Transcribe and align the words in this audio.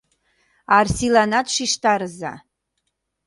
Арсиланат 0.77 1.47
шижтарыза. 1.55 2.33